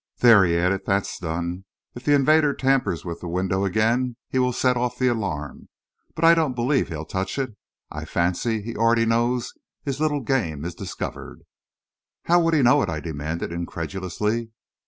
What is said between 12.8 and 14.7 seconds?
it?" I demanded, incredulously.